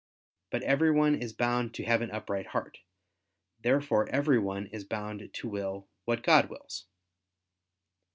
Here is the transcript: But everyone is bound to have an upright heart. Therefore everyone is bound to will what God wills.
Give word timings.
But 0.49 0.63
everyone 0.63 1.13
is 1.13 1.31
bound 1.31 1.75
to 1.75 1.83
have 1.85 2.01
an 2.01 2.09
upright 2.09 2.47
heart. 2.47 2.79
Therefore 3.61 4.09
everyone 4.09 4.65
is 4.65 4.83
bound 4.83 5.29
to 5.31 5.47
will 5.47 5.87
what 6.05 6.23
God 6.23 6.49
wills. 6.49 6.87